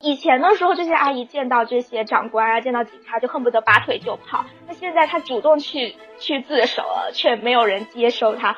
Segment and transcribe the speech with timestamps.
[0.00, 4.44] 以前的时候，这些阿姨见到这些长官啊，见到警察就恨不得拔腿就跑。
[4.68, 8.56] 那现在她主动去去自首了，却没有人接收她。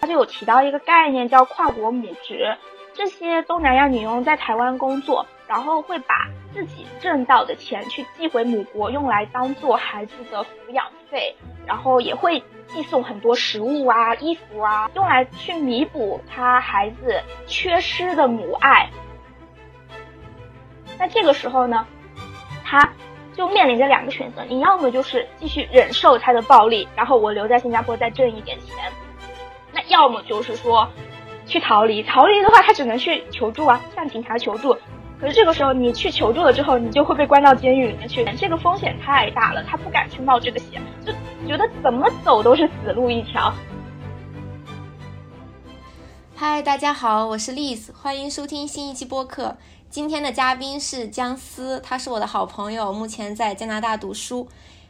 [0.00, 2.56] 他就有提到一个概念叫跨国母职，
[2.94, 11.36] 这些东南亚女佣在台湾工作，然后会把自己挣到的钱去寄回母国，用来当做孩子的抚养费，
[11.66, 18.88] 然后也会寄送很多食物啊、衣服啊，用来去弥补他孩子缺失的母爱。
[21.04, 21.86] 那这个时候呢，
[22.64, 22.90] 他
[23.36, 28.74] 就面临着两个选择：你要么就是继续忍受他的暴力，然后我留在新加坡再挣一点钱。
[29.70, 30.88] 那要么就是说，
[31.44, 34.74] 去逃离，逃离的话，他只能去求助啊，向警察求助。
[35.20, 41.12] 可是这个时候，你去求助了之后，你就会被关到监狱里面去，这个风险太大了，他不敢去冒这个险，就
[41.46, 43.52] 觉得怎么走都是死路一条。
[46.34, 49.58] 嗨，大家好，我是 Liz，欢迎收听新一期播客。
[49.94, 54.48] 今天的嘉宾是姜思，他是我的好朋友，目前在加拿大读书。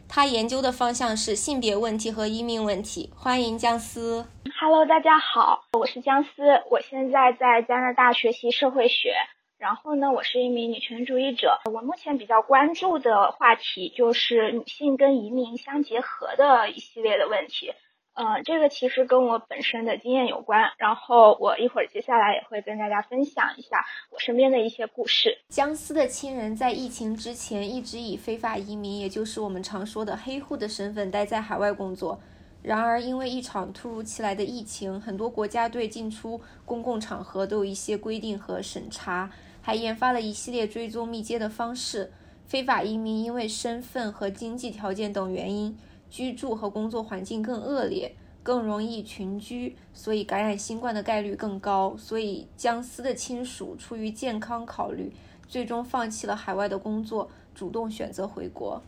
[0.09, 3.11] 他研究的方向是性别问题和移民问题。
[3.15, 4.25] 欢迎姜思。
[4.59, 6.29] Hello，大家好，我是姜思，
[6.71, 9.13] 我现在在加拿大学习社会学。
[9.59, 11.59] 然后呢，我是一名女权主义者。
[11.71, 17.71] 我目前比较关注的话题就是女性跟移民相结合的一系列的问题。
[18.15, 25.37] 嗯，这个其实跟我本身的经验有关，然后我一会儿接下来也会跟大家分享一下我身边的一些故事。
[25.49, 32.17] 姜思的亲人在疫情之前一直以非法移民，也就是我们常说的黑户的身份待在海外工作。
[32.63, 39.29] 然而，因为一场突如其来的疫情，很多国家对进出公共场合都有一些规定和审查，
[39.61, 42.13] 还研发了一系列追踪密接的方式。
[42.47, 45.77] 非法移民因为身份和经济条件等原因。
[46.15, 51.93] 居住和工作环境更恶劣，更容易群居，所以感染新冠的概率更高。
[51.97, 55.11] 所以姜思的亲属出于健康考虑，
[55.45, 58.81] 最终放弃了海外的工作，主动选择回国。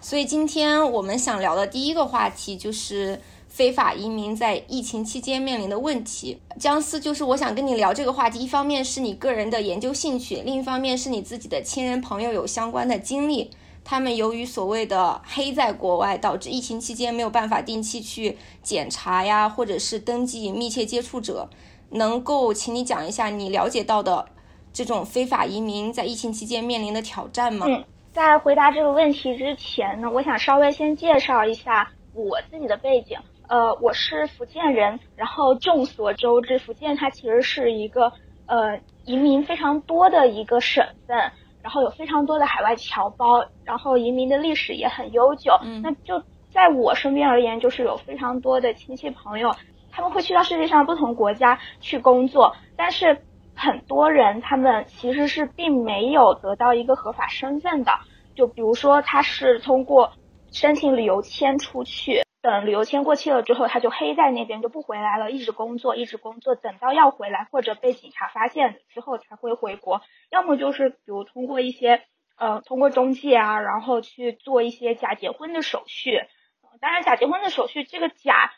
[0.00, 6.40] 所以今天我们想聊的第一个话题就是非法移民在疫情期间面临的问题。
[6.58, 13.50] 姜思，就是我想跟你聊这个话题，一方面是你个人的研究兴趣，另一方面是你自己的亲人朋友有相关的经历。
[13.84, 21.48] 他们由于所谓的黑在国外，导致疫情期间没有办法定期去检查呀，或者是登记密切接触者，
[21.90, 24.26] 能够请你讲一下你了解到的
[24.72, 27.66] 这种非法移民在疫情期间面临的挑战吗？
[27.68, 33.18] 嗯，在回答这个问题之前呢，我想稍微先介绍一下我自己的背景。
[33.48, 38.10] 呃，我是福建人，然后众所周知，福建它其实是一个
[38.46, 41.32] 呃移民非常多的一个省份。
[41.62, 45.58] 然后有非常多的海外侨胞，然后移民的历史也很悠久。
[45.62, 49.54] 嗯，那就在我身边而言，就是有非常多的亲戚朋友，
[49.90, 53.22] 他们会去到世界上不同国家去工作，但是
[53.54, 57.92] 很多人他们其实是并没有得到一个合法身份的。
[58.34, 60.10] 就比如说，他是通过
[60.50, 62.22] 申请旅游签出去。
[62.42, 70.02] 等旅游签过期了之后，他就黑在那边就不回来了，一直工作，一直工作，等到要回来或者被警察发现之后才会回国。
[70.28, 72.02] 要么就是比如通过一些
[72.36, 76.18] 呃通过中介啊，然后去做一些假结婚的手续。
[76.80, 78.52] 当然，假结婚的手续这个假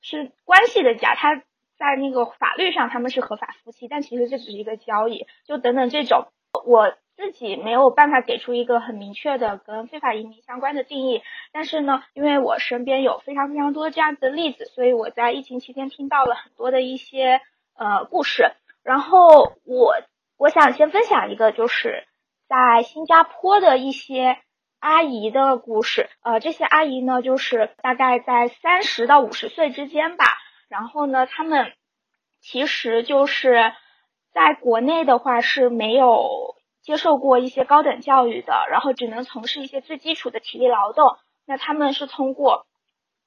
[0.00, 5.26] 是关系的假，他在那个法律上他们是合法夫妻，但其实这只是一个交易。
[5.46, 6.26] 就等等这种
[6.66, 6.92] 我。
[7.20, 11.22] 自己没有办法给出一个很明确的跟非法移民相关的定义，
[11.52, 17.42] 但是呢，因为我身边有非常非常多这样子的例子，所以我在疫情期间听到了很多的一些
[17.76, 18.52] 呃故事。
[18.82, 19.96] 然后我
[20.38, 22.04] 我想先分享一个，就是
[22.48, 24.38] 在新加坡的一些
[24.78, 26.08] 阿姨的故事。
[26.22, 30.24] 呃，这些阿姨呢，就是大概在三十到五十岁之间吧。
[30.70, 31.74] 然后呢，他们
[32.40, 33.74] 其实就是
[34.32, 36.56] 在国内的话是没有。
[36.82, 41.16] 接受过一些高等教育的，然后只能从事一些最基础的体力劳动。
[41.46, 42.66] 那他们是通过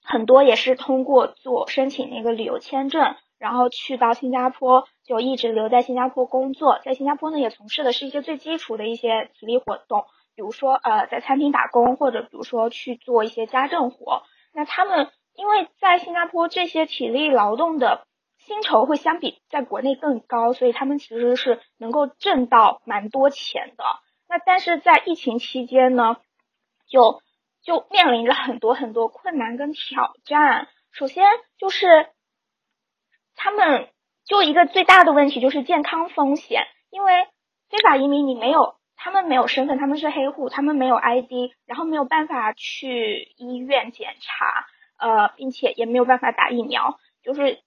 [0.03, 6.79] 很多也是通过做申请那个旅游签证，然后去到新加坡，就一直留在新加坡工作。
[6.83, 14.23] 在新加坡呢，也从事的是一些最基础的一些体力活动，比如说呃在餐厅打工，或者比如说去做一些家政活。
[14.53, 18.05] 那他们因为在新加坡这些体力劳动的。
[18.45, 23.83] 薪酬会相比在国内更高，所以他们其实是能够挣到蛮多钱的。
[24.27, 26.17] 那但是在疫情期间呢，
[26.87, 27.21] 就
[27.61, 30.67] 就面临着很多很多困难跟挑战。
[30.91, 31.25] 首先
[31.57, 32.09] 就是
[33.35, 33.89] 他们
[34.25, 37.27] 就一个最大的问题就是健康风险，因为
[37.69, 44.65] 非法移民你没有，他们没有身份，他们是黑户，他们没有 ID，然后没有办法去医院检查，
[44.97, 47.61] 呃，并且也没有办法打疫苗，就是。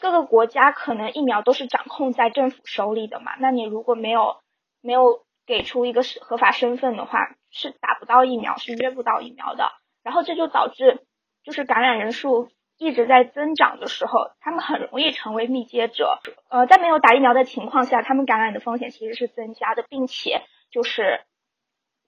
[0.00, 4.36] 各个国家可能疫苗都是掌控在政府手里的嘛，那你如果没有
[4.82, 9.72] 没有给出一个是合法身份的话，是打不到疫苗，是约不到疫苗的。
[10.02, 11.06] 然后这就导致
[11.42, 16.18] 就是感染人数一直在增长的时候，他们很容易成为密接者。
[16.50, 21.22] 呃，在没有打疫苗的情况下，他们感染的风险其实是增加的，并且就是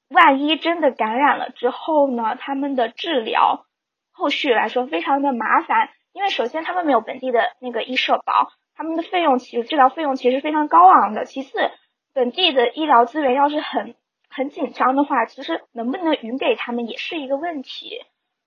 [0.08, 3.64] 万一真的感染了之后呢，他们的治疗
[4.10, 5.90] 后续来说非常的麻烦。
[6.16, 11.26] 因为首先他们没有本地的那个医社保，他们的费用其实治疗费用其实非常高昂的。
[11.26, 11.70] 其次，
[12.14, 13.96] 本地的医疗资源要是很
[14.30, 18.00] 很紧张的话，其实能不能匀给他们也是一个问题。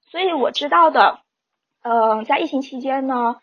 [0.10, 1.19] 所以我知道的，
[1.83, 3.36] 嗯，在疫情期间呢，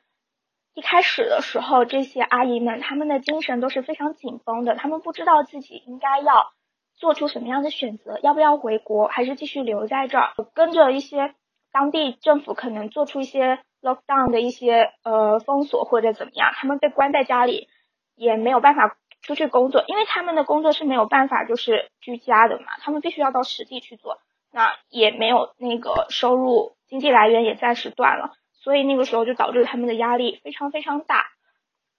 [0.75, 6.51] 一开始的时候，这些阿姨们他们的精神都是非常紧绷的，他们不知道自己应该要
[6.97, 11.33] 做出什么样的选择，要不要回国，还是继续留在这儿，跟着一些
[11.77, 13.59] 当地政府可能做出一些。
[13.83, 17.69] lockdown 的一些呃封锁或者怎么样，他们被关在家里
[18.17, 24.19] 也没有办法出去工作，因为他们的工作是没有办法就是居家的嘛，他们必须要到实地去做，
[24.51, 31.27] 那也没有那个收入，经济来源也暂时断了，所以那个时候就导致他们的压力非常非常大。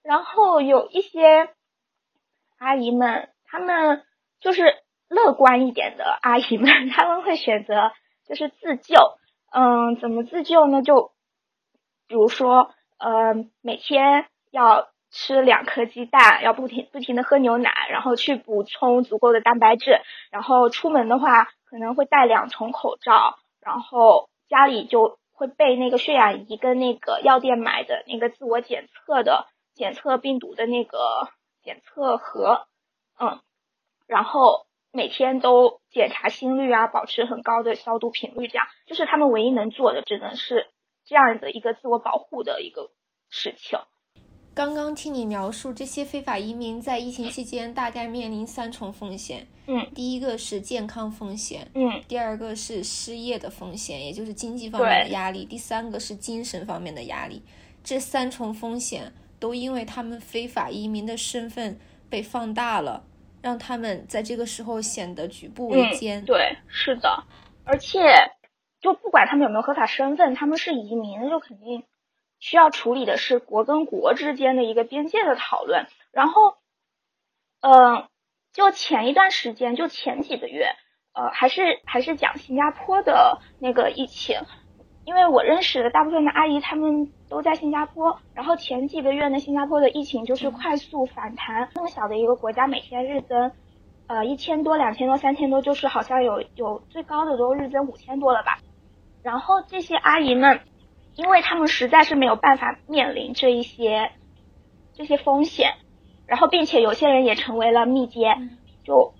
[0.03, 1.47] 然后有一些
[2.57, 4.03] 阿姨们，他们
[4.41, 4.75] 就是
[5.07, 7.93] 乐观一点的阿姨们，他们会选择
[8.27, 8.95] 就是自救，
[9.59, 10.83] 嗯，怎么自救呢？
[10.83, 11.13] 就
[12.07, 19.99] 比如说，呃，每天要吃两颗鸡蛋，要不停不停的喝牛奶，然后去补充足够的蛋白质。
[20.29, 23.39] 然后出门的话，可能会戴两重口罩。
[23.59, 31.29] 然后家里就会备那个血氧仪跟那个药店买的那个自我检测的检测病毒的那个
[31.63, 32.67] 检测盒，
[33.19, 33.39] 嗯，
[34.05, 34.66] 然后
[34.97, 40.65] 每天都检查心率啊，保持很高的消毒频率，这样就是他们唯一能做的，只能是。
[41.05, 42.89] 这样的一个自我保护的一个
[43.29, 43.77] 事情。
[44.55, 49.47] 刚刚听你描述，这些非法移民在疫情期间大概面临三重风险。
[49.67, 57.43] 嗯，第一个是健康风险，嗯，第二个是失业的风险，也就是经济方面的压力，第三个是精神方面的压力。
[57.83, 61.79] 这三重风险都因为他们非法移民的身份
[62.09, 63.05] 被放大了，
[63.41, 66.23] 让他们在这个时候显得举步维艰。
[66.25, 67.23] 对，是的，
[67.65, 67.99] 而且。
[68.79, 71.83] 就不管他们有没有合法身份，他们是移民，就肯定
[72.39, 75.87] 需要处理的是国跟国之间的一个边界的讨论。
[76.11, 76.57] 然后，
[77.61, 78.07] 嗯，
[78.53, 80.75] 就前一段时间，就前几个月，
[81.13, 84.41] 呃，还是还是讲新加坡的那个疫情，
[85.07, 88.19] 因为我认识的大部分的阿姨，他们都在新加坡。
[88.33, 93.53] 然后前几个月呢，新加坡的疫情就是快速反弹，那么小的一个国家，每天日增。
[94.07, 98.59] 呃，一千多、两千多、三千多，就是好像有有最高的都日增五千多了吧。
[99.23, 100.59] 然后这些阿姨们，
[101.15, 104.11] 因为他们实在是没有办法面临这一些
[104.93, 105.75] 这些风险，
[106.25, 108.35] 然后并且有些人也成为了密接，
[108.83, 109.13] 就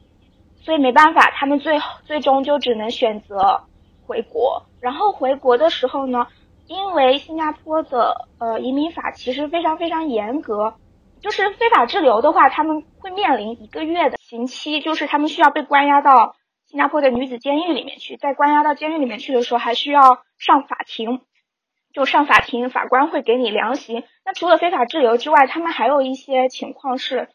[0.60, 3.64] 所以没办法，他们最最终就只能选择
[4.08, 4.64] 回国。
[4.82, 6.28] 然后回国的时候呢，
[6.66, 10.76] 因为新加坡的呃移民法其实非常非常严格。
[11.20, 16.36] 就是非法滞留的话，他们会面临一个月的刑期，就是他们需要被关押到
[16.68, 18.18] 新加坡的女子监狱里面去。
[18.18, 21.22] 在关押到监狱里面去的时候，还需要上法庭，
[21.92, 24.04] 就上法庭，法官会给你量刑。
[24.24, 27.30] 那除了非法滞留之外，他们还有一些情况是，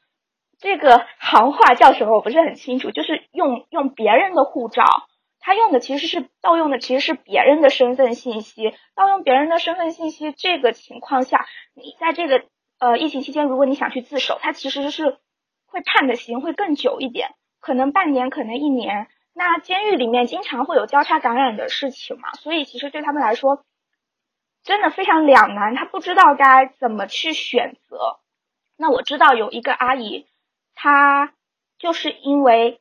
[0.61, 4.85] 这个行话叫什么我不是很清楚，就是用用别人的护照，
[5.43, 10.33] 他用的其实是盗用的，其实是别人的身份信息，盗用别人的身份信息。
[10.33, 11.45] 这个情况下，
[11.75, 12.45] 你在这个。
[12.79, 15.21] 呃，疫情期间，如果你想去自首，他其实是
[15.67, 19.07] 会判的刑会更久一点，可能半年，可能一年。
[19.33, 23.65] 那监狱里面经常会有交叉感染的事情嘛，所以其实对他们来说，
[24.65, 28.19] 真的非常两难，他不知道该怎么去选择。
[28.77, 30.27] 那我知道有一个阿姨，
[30.75, 31.33] 她
[31.79, 32.81] 就是因为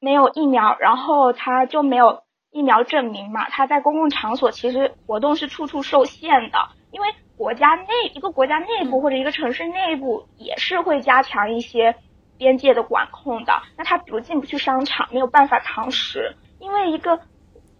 [0.00, 6.58] 没有疫苗，然后他就没有疫苗证明嘛，他在公共场所其实活动是处处受限的，
[6.90, 7.08] 因为。
[7.40, 11.94] 国家内一个国家内部或者一个城市内部也是会加强一些
[12.36, 13.62] 边界的管控的。
[13.78, 17.18] 那他比如进不去商场，没有办法堂食，因为一个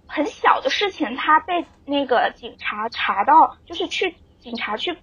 [0.07, 4.97] 很小的事情，他被那个警察查到，就是去警察去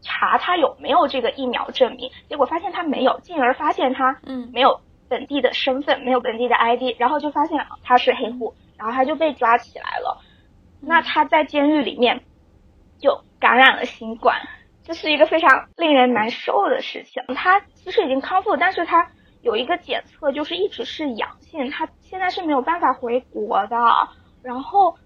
[0.00, 4.80] 查他有没有这个疫苗证明，结果发现他没有，进而发现他嗯没有
[5.12, 10.20] 本地的身份，没有本地的 ID，然后就发现他是黑户，然后他就被抓起来了。
[10.80, 12.22] 那他在监狱里面。
[13.02, 14.36] 就感染了新冠，
[14.84, 17.20] 这是一个非常令人难受的事情。
[17.34, 23.76] 他其实已经康复，但是他有一个检测就是一直是阳性，他现在是没有办法回国的。
[24.40, 24.96] 然后，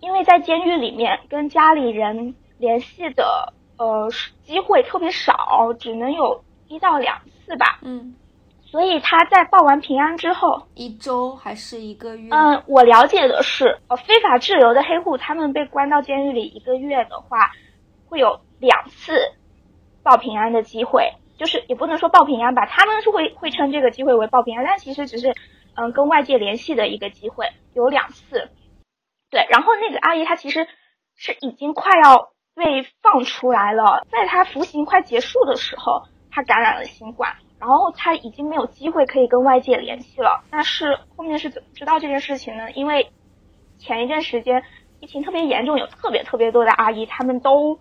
[0.00, 4.10] 因为在监狱里面跟家里人联系的呃
[4.42, 7.78] 机会特别少，只能有一到两次吧。
[7.80, 8.14] 嗯，
[8.72, 12.30] 所以他在报完平安之后，一周还是一个月？
[12.30, 17.50] 嗯，我了解的是，呃，非法滞留的黑户，他们被关到监狱里一个月的话，
[18.08, 19.12] 会有两次
[20.02, 21.12] 报平安的机会。
[21.38, 25.34] 就是也不能说报平安吧，他们是会会称这个机会为报平安，但其实只是
[25.74, 28.48] 嗯跟外界联系的一个机会，有两次。
[29.30, 30.66] 对，然后那个阿姨她其实
[31.14, 40.42] 是已经快要被放出来了，在她服刑快结束的时候，她感染了新冠，然后她已经没有机会可以跟外界联系了。
[40.50, 42.72] 但是后面是怎么知道这件事情呢？
[42.72, 43.12] 因为
[43.78, 44.64] 前一段时间
[44.98, 47.78] 疫情特别严重，有特别特别多的阿姨，他们都。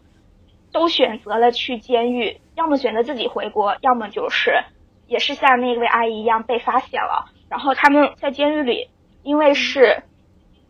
[0.73, 4.63] 都选择了去监狱，要么选择自己回国，要么就是
[5.05, 7.25] 也是像那位阿姨一样被发现了。
[7.49, 8.87] 然后他们在监狱里，
[9.21, 10.03] 因为是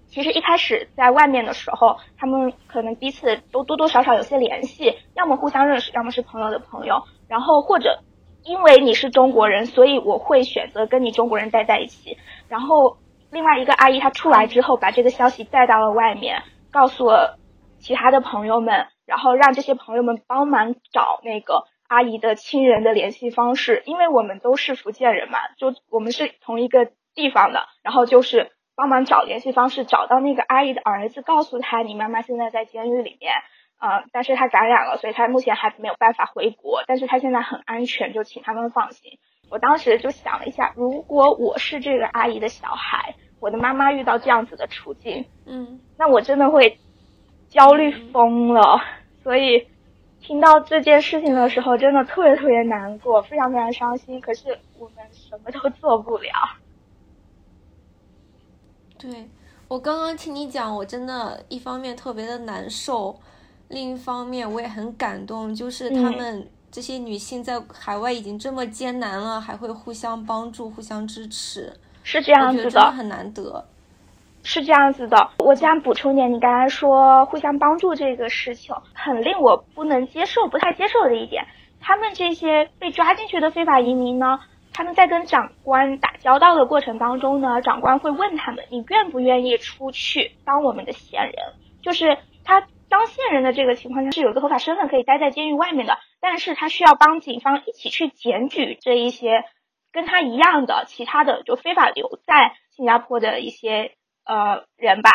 [0.08, 7.04] 其实一开始在外面的时候，他们可能彼此都多多少少有些联系，要么互相认识，要么是朋友的朋友。
[7.28, 8.00] 然后或者
[8.44, 12.18] 因为你是中国人，所以我会选择跟你中国人待在一起。
[12.48, 12.98] 然后
[13.32, 17.38] 另外一个阿姨她出来之后，把这个消息带到了外面，告诉了
[17.80, 18.88] 其他的朋友们。
[19.06, 27.66] 然后让这些朋友们帮忙找那个阿姨的亲人的联系方式，因为我们都是福建人嘛，就我们是同一个地方的。
[27.84, 33.34] 然后就是帮忙找联系方式，找到那个阿姨的儿子，告诉他你妈妈现在在监狱里面，
[33.82, 39.18] 啊，但是他感染了，所以他目前还没有办法回国，但是他现在很安全，就请他们放心。
[39.50, 46.78] 我当时就想了一下，如果我是这个阿姨的小孩，我的妈妈遇到这样子的处境，嗯，那我真的会
[47.50, 48.80] 焦虑疯了。
[49.24, 49.68] 所以，
[50.20, 54.22] 听到这件事情的时候，真的特别特别难过，非常非常伤心。
[54.22, 56.32] 可是我们什么都做不了。
[59.00, 59.28] 对
[59.68, 63.20] 我刚刚听你讲，我真的一方面特别的难受，
[63.72, 65.56] 另一方面我也很感动。
[65.56, 71.74] 就是他们这些女性在海外已经这么艰难了，还会互相帮助、互相支持，
[72.04, 73.66] 是这样子的，很难得。
[74.44, 81.46] 是这样子的，我想补充点，你刚才说互相帮助这个事情，很令我不能接受、不太接受的一点，
[81.80, 84.40] 他们这些被抓进去的非法移民呢，
[84.74, 91.36] 他们在跟长官打交道的过程当中呢，长官会问他们，你愿不愿意出去当我们的闲人？
[91.84, 99.46] 就是他当线人的这个情况下是有一个合法身份可以待在监狱外面的，但是他需要帮警方一起去检举这一些
[99.92, 103.96] 跟他一样的其他的就非法留在新加坡的一些。
[104.24, 105.10] 呃，人吧，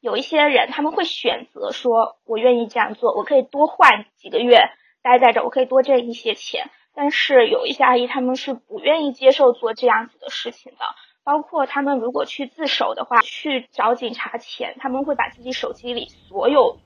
[0.00, 4.58] 有一些人他们会选择说，我愿意这样做，我可以多换几个月
[5.02, 6.68] 待在这，我可以多挣一些钱。
[6.92, 10.78] 但是有一些阿姨他们是不愿意接受做这样子的事情的，
[11.22, 16.80] 包括他们如果去自首的话，去找警察前，他们会把自己手机里所有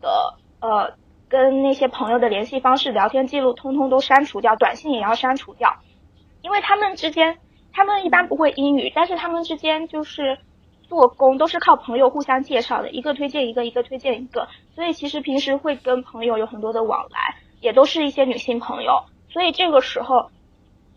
[0.00, 0.94] 的呃
[1.28, 5.76] 跟那些朋友的联系方式、聊天记录通通都删除掉，短信也要删除掉，
[6.42, 7.38] 因为他们之间，
[7.72, 10.38] 他们一般不会英语，但是他们之间就是。
[10.88, 19.04] 做工都是靠朋友互相介绍的，一个推荐一个，一个推荐一个，所以其实平时会跟朋友有很多的往来，也都是一些女性朋友。
[19.28, 20.30] 所以这个时候，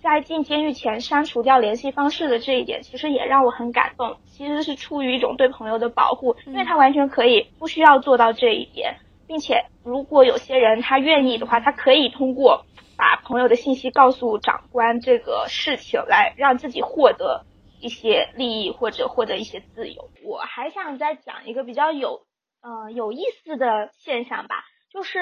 [0.02, 4.18] 在进监狱前删除掉联系方式的这一点，其实也让我很感动。
[4.26, 12.66] 其实是出于一种对朋友的保护，因为他完全可以不需要做到这一点，并且如果有些人他愿意的话，他可以通过
[12.98, 17.46] 把朋友的信息告诉长官这个事情，来让自己获得。
[17.84, 22.28] 一些利益或者获得一些自由，我还想再讲一个比较有
[22.62, 25.20] 呃有意思的现象吧，就是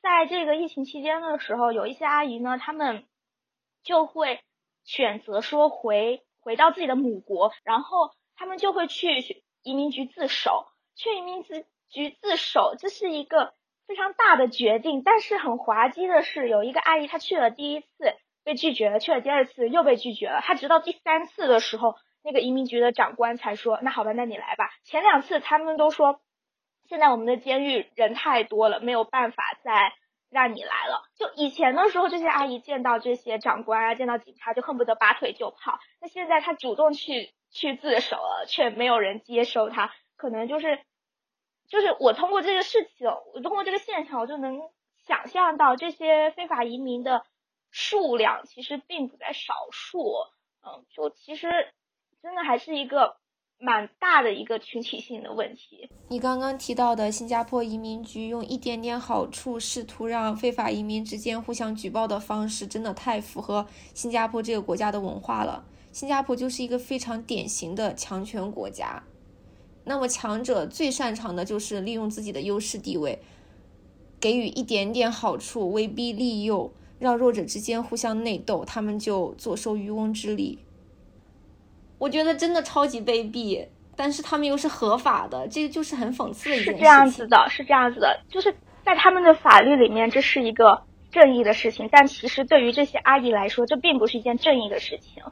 [0.00, 3.04] 在这个疫情期间的时候，有一些阿姨呢，她们
[3.84, 4.40] 就会
[4.82, 13.54] 选择说回回到自己的母国，然后他们就会去移民局自首，去移民局局自首，这是一个
[13.86, 17.86] 非常大的决定，但是很滑稽的是，有一个阿姨她去了第一次。
[18.46, 20.42] 被拒绝了，去了第二次又被拒绝了。
[20.42, 26.20] 她直到第三次的时候，那个移民局的长官才说：“那好吧，那你来吧。”前两次他们都说
[26.86, 29.94] ：“现在我们的监狱人太多了，没有办法再
[30.34, 35.78] 让你来了。”就以前的时候，这些阿姨见到这些长官啊，见到警察就恨不得拔腿就跑。
[36.00, 40.80] 那现在他主动去去自首了，却没有人接收他，可能就是
[41.68, 44.60] 就是我通过这个事情，我通过这个现象，我就能
[45.06, 47.24] 想象到这些非法移民的。
[47.76, 50.14] 数量其实并不在少数，
[50.64, 51.74] 嗯，就其实
[52.22, 53.16] 真的还是一个
[53.58, 55.88] 蛮大的一个群体性的问题。
[56.08, 65.64] 你刚刚提到的新加坡移民局用一点点好处试图让非法移民之间互相举报的方式，真的太符合新加坡这个国家的文化了。
[65.92, 69.02] 新加坡就是一个非常典型的强权国家，
[69.84, 73.18] 那么强者最擅长的就是利用自己的优势地位。
[74.20, 80.58] 给予一点点好处，威逼利诱，让弱者之间互相内斗，他们就坐收渔翁之利。
[82.04, 86.76] 我觉得真的超级卑鄙，但是他们又是合法的，这个就是很讽刺的一件事情。
[86.76, 95.22] 是这样子的，是这样子的，就是在他们的法律里面，这是一个正义的事情，但其实对于这些阿姨来说，这并不是一件正义的事情。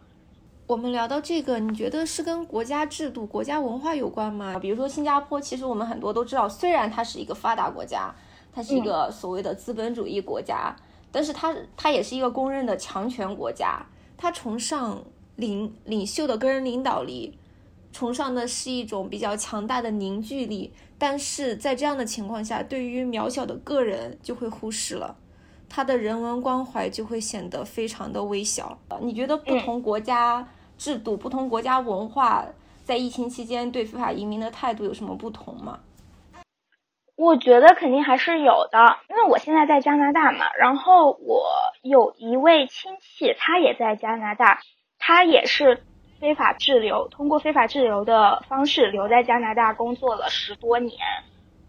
[0.66, 4.58] 我们聊到这个，你觉得是跟国家制度、国家文化有关吗？
[4.58, 8.10] 比如说新加坡，其实我们很多都知道，虽然它是一个发达国家，
[8.50, 10.74] 它是一个所谓的资本主义国家，
[11.10, 13.84] 但是它它也是一个公认的强权国家，
[14.16, 15.04] 它崇尚。
[15.36, 17.38] 领领袖的个人领导力，
[17.92, 25.16] 崇尚的是一种比较强大的凝聚力，但是在这样的情况下，对于渺小的个人就会忽视了，
[25.68, 28.78] 他的人文关怀就会显得非常的微小。
[29.00, 32.46] 你觉得不同国家制度、不同国家文化
[32.84, 35.80] 在疫情期间对非法移民的态度有什么不同吗？
[37.14, 41.46] 我觉得肯定还是有的，因为我现在在加拿大嘛，然后我
[41.82, 44.60] 有一位亲戚，他也在加拿大。
[45.04, 45.82] 他也是
[46.20, 50.96] 非法滞留，通过非法滞留的方式留在加拿大工作了十多年，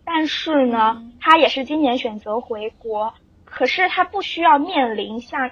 [0.06, 3.16] 但是呢，他也是今年选择回国。
[3.44, 5.50] 可是他不需要面临像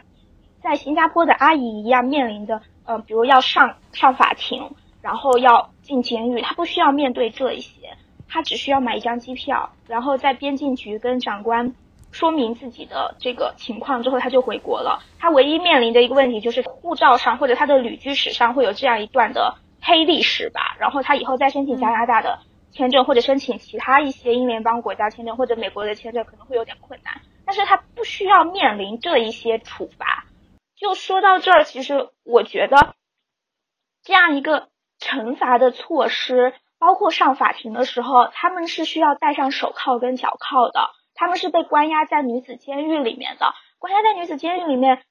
[0.61, 4.69] 在新加坡的阿姨一样面临的，呃，比如要上上法庭，
[5.01, 7.97] 然后要进监狱，他不需要面对这一些，
[8.29, 11.73] 他只需要买一张机票，然后在边境局跟长官。
[12.11, 15.01] 说明自己的这个情况之后，他就回国了。
[15.19, 20.75] 他唯一面临的一个问题就是护照上或者他的旅居史上会有这样一段的黑历史吧。
[20.79, 22.39] 然后他以后再申请加拿大的
[22.71, 27.21] 签证或者申请其他一些英联邦国家签证或者美国的签证可能会有点困难。
[27.45, 30.25] 但是他不需要面临这一些处罚。
[30.75, 32.95] 就说到这儿，其实我觉得
[34.03, 40.89] 这样一个惩罚的措施，包括上法庭的时候，他们是需要戴上手铐跟脚铐的。
[41.21, 45.03] 他们是被关押在女子监狱里面的，关押在女子监狱里面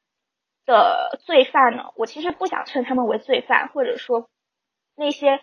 [0.67, 1.93] 的罪犯呢？
[1.95, 4.29] 我其实不想称他们为罪犯，或者说
[4.97, 5.41] 那些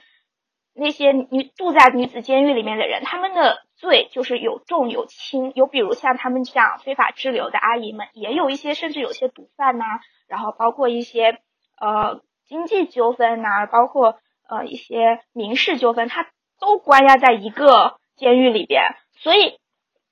[0.76, 9.86] 那些女住在女子监狱里面的人，他们的罪就是有重有轻，有比如像他们这样非法滞留的阿姨们，也有一些甚至有些毒贩呐，
[10.28, 11.40] 然后包括一些
[11.80, 16.28] 呃经济纠纷呐，包括呃一些民事纠纷，他
[16.60, 19.58] 都关押在一个监狱里边，所以。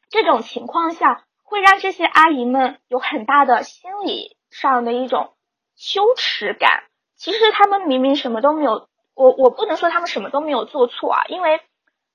[0.10, 5.34] 这种情况下会让这些阿姨们有很大的心理上的一种
[5.76, 6.84] 羞耻感。
[7.16, 11.62] 其实他们明明什么都没有，我我不能说他们什么都没有做错啊，因为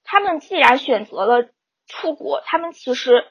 [0.04, 1.48] 他们既然选择了
[1.86, 3.24] 出国，他们其实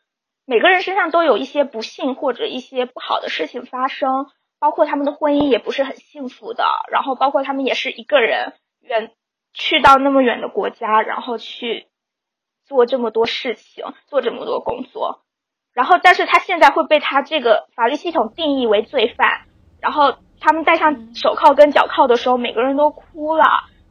[0.46, 4.28] 每个人身上都有一些不幸或者一些不好的事情发生，
[4.60, 9.12] 包括他们的婚姻也不是很幸福的，然后包括他们也是一个人远
[9.54, 11.89] 去到那么远的国家，然后去。
[12.70, 15.24] 做这么多事情，做这么多工作，
[15.74, 19.42] 然后，但是他现在会被他这个法律系统定义为罪犯，
[19.82, 23.44] 然后他们戴上手铐跟脚铐的时候，每个人都哭了。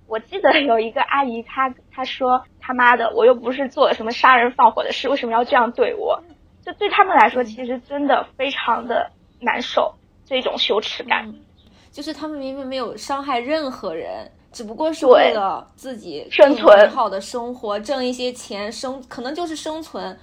[0.07, 6.23] 我记得有一个阿姨，她她说他妈的，我又不是做了什么杀人放火的事，为什么要这样对我？
[6.65, 9.11] 就对他们来说，其实真的非常的
[9.41, 11.35] 难受，这种羞耻感，
[11.91, 14.31] 就是他们明明没有伤害任何人。
[14.51, 20.19] 只不过是为了自己生存美好的生活，挣一些钱生，可能就是生存，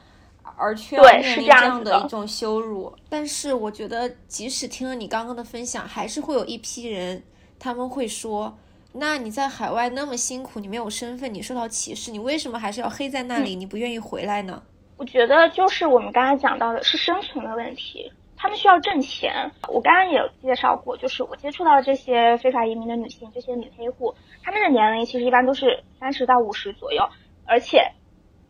[0.57, 2.93] 而却要面临这样的一种羞辱。
[3.07, 7.23] 但是我觉得，即使听了你刚刚的分享，还是会有一批人，
[7.59, 8.57] 他们会说
[8.93, 13.55] ：“那你在海外那么辛苦，你没有身份，你受到歧视，你为什么还是要黑在那里？
[13.55, 14.61] 你不愿意回来呢？”
[14.97, 18.11] 我觉得就是我们刚才讲到的是生存的问题。
[18.45, 19.49] 他们需要挣钱。
[19.69, 27.09] 我刚刚也有介绍过，就是我接触到的这些非法移民的女性，这些女黑户，她们的年龄其实一般都是三十到五十左右，
[27.47, 27.93] 而且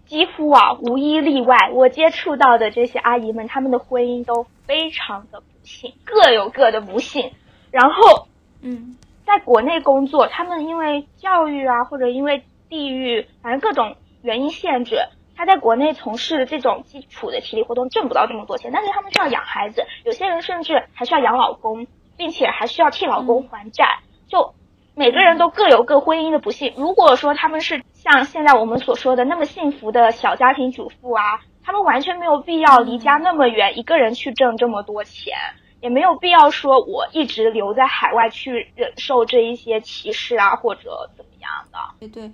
[0.05, 7.31] 几乎啊无一例外，我接触到的这些阿姨们，她们的婚姻都非常的不幸，各有各的不幸。
[7.71, 8.27] 然后，
[8.62, 14.97] 嗯，在国内工作，她们因为教育啊，或者因为地域，反正各种原因限制。
[15.36, 24.00] 他在国内从事这种基础的体力活动挣不到这么多钱，但是他们需要养孩子，有些人甚至还需要养老公，并且还需要替老公还债。
[24.28, 24.56] 就
[24.95, 26.74] 每个人都各有各婚姻的不幸。
[26.78, 35.34] 如果说他们是像现在我们所说的那么幸福的小家庭主妇啊，他们完全没有必要离家那么远，一个人去挣这么多钱，
[35.82, 41.78] 也没有必要说我一直留在海外去忍受这一些歧视啊或者怎么样的。
[42.00, 42.32] 对对。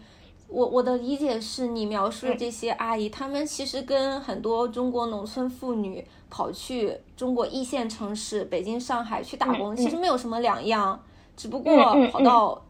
[0.52, 11.02] 我我的理解是你描述的这些阿姨，她们其实跟很多中国农村妇女跑去中国一线城市北京、上海去打工，其实没有什么两样，
[11.38, 11.74] 只不过
[12.12, 12.62] 跑到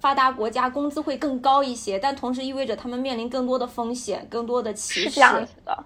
[0.00, 5.10] 发达国家工资会更高一些，但同时意味着他们面临更多的风险、更多的歧视。
[5.10, 5.84] 是这样子的。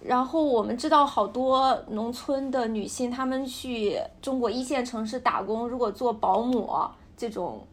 [0.00, 6.70] 然后我们知道好多农村的女性，她们去中国一线城市打工，如果做保姆
[7.16, 7.66] 这种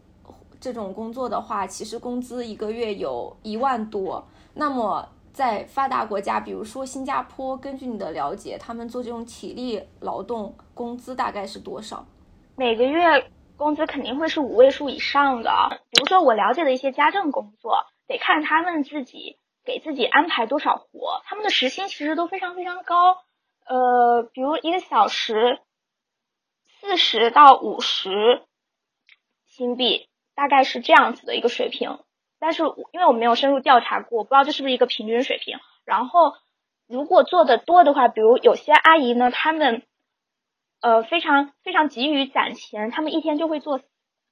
[0.60, 4.26] 这种工作的话，其实工资一个月有一万多。
[4.54, 12.06] 那么在发达国家，比如说新加坡，根据你的了解，他们做这种体力劳动工资大概是多少？
[12.56, 15.50] 每个月工资肯定会是五位数以上的。
[15.90, 19.38] 比如说我了解的一些家政工作，得看他们自己。
[19.66, 23.16] 给自己安排多少活，他们的时薪其实都非常非常高，
[23.66, 25.58] 呃，比如一个小时
[26.68, 28.44] 四十到五十
[29.44, 31.98] 新币，大概是这样子的一个水平。
[32.38, 35.58] 但是因为我没有深入调查过，我不知道这是不是一个平均水平。
[35.84, 36.34] 然后
[36.86, 39.82] 如果做的多的话，比如有些阿姨呢，她们
[40.80, 43.80] 呃非常非常急于攒钱，她们一天就会做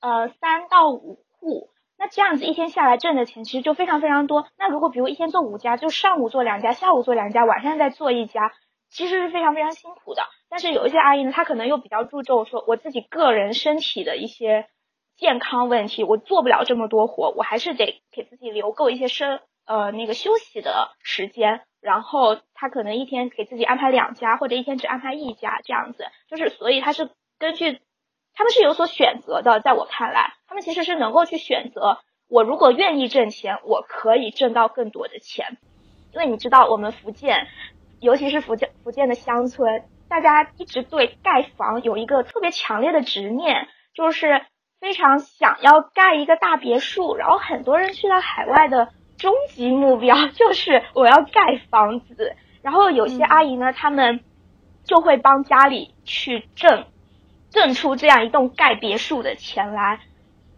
[0.00, 1.70] 呃三到五户。
[1.96, 4.46] 那这样子一天下来挣的钱其实就非常非常多。
[4.58, 8.52] 那如果比如一天做五家，就上午做两家，下午做两家，晚上再做一家，
[8.90, 10.24] 其实是非常非常辛苦的。
[10.50, 14.66] 但是有一些阿姨呢，她可能又比较注重说我自己个人身体的一些
[15.16, 21.62] 健康问题，我做不了这么多活，我还是得给自己留够一些生呃那个休息的时间。
[21.80, 27.80] 然后他可能一天给自己安排两家，或者一天只安排一家这样子，就是所以他是根据。
[28.36, 31.98] 他们是有所选择的，在我看来，他们其实是能够去选择。
[32.28, 35.56] 我如果愿意挣钱，我可以挣到更多的钱。
[36.12, 37.46] 因为你知道，我们福建，
[38.00, 44.44] 尤其是福建福建的乡村，大家一直对盖房有一个特别强烈的执念，就是
[44.84, 47.16] 非常想要盖一个大别墅。
[47.16, 52.36] 然后很多人去到海外的终极目标 就是我要盖房子。
[52.60, 54.20] 然后有些阿姨呢，他们
[54.84, 56.84] 就会帮家里去挣。
[57.48, 60.00] 挣出这样一栋盖别墅的钱来，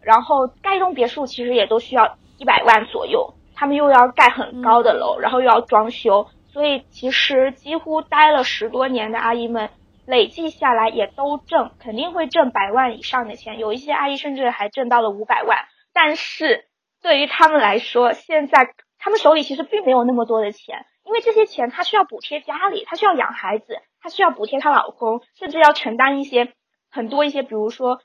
[0.01, 9.69] 然后盖一栋别墅其实也都需要一百万左右，他们又要盖很高的楼，然后又要装修，所以其实几乎待了十多年的阿姨们
[10.07, 15.66] 累计下来也都挣，肯定会挣百万以上的钱，有一些阿姨甚至还挣到了五百万。
[15.92, 16.66] 但是
[17.03, 26.53] 对于他们来说，现在他们手里其实并没有那么多的钱，因为这些钱她需要补贴家里，她需要养孩子，她需要补贴她老公，甚至要承担一些。
[26.88, 28.01] 很多一些，比如说，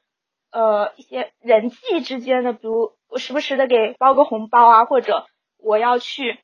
[0.51, 6.39] 呃，一些人际之间的，比如我时不时的给包个红包啊，或者我要去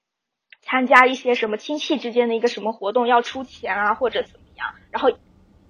[0.62, 4.76] 参加一些什么亲戚之间的一个什么活动要出钱啊，或者怎么样。
[4.92, 5.10] 然后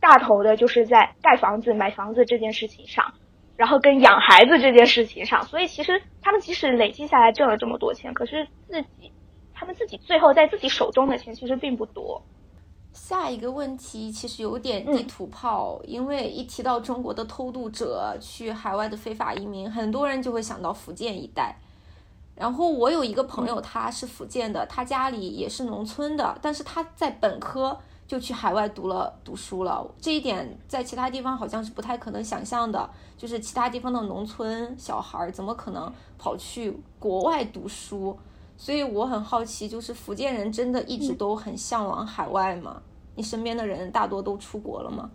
[0.08, 3.14] 大头的就是在盖房子、买房子这件事情上，
[3.58, 5.44] 然后跟养孩子这件事情上。
[5.44, 9.12] 所以其实他们即使累积下来挣了这么多钱，可是自己
[9.54, 12.24] 他们自己最后在自己手中的钱其实并不多。
[12.94, 21.54] 下一个问题其实有点地图炮，因为一提到中国的偷渡者去海外的非法移民，很多人就会想到福建一带。
[22.34, 29.86] 然后我有一个朋友，他是福建的，他家里也是农村的，但是他在本科就去海外读了读书了。
[30.00, 38.18] 这一点在其他地方好像是不太可能想象的，就是其他地方的农村小孩怎么可能跑去国外读书？
[38.56, 42.82] 所以我很好奇，就是福建人真的一直都很向往海外吗？
[43.16, 45.12] 你身边的人大多都出国了吗？